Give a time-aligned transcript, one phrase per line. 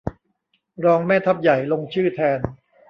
[0.85, 2.39] รองแม่ทัพใหญ่ ลงชื่อแทน